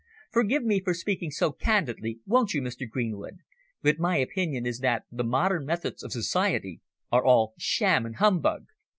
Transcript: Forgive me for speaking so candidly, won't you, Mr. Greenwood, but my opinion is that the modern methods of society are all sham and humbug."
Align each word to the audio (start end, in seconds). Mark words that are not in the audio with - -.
Forgive 0.31 0.63
me 0.63 0.79
for 0.79 0.95
speaking 0.95 1.29
so 1.29 1.51
candidly, 1.51 2.21
won't 2.25 2.55
you, 2.55 2.61
Mr. 2.63 2.89
Greenwood, 2.89 3.37
but 3.83 3.99
my 3.99 4.17
opinion 4.17 4.65
is 4.65 4.79
that 4.79 5.03
the 5.11 5.23
modern 5.23 5.63
methods 5.63 6.01
of 6.01 6.11
society 6.11 6.81
are 7.11 7.23
all 7.23 7.53
sham 7.59 8.07
and 8.07 8.15
humbug." 8.15 8.65